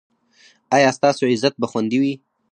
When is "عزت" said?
1.33-1.53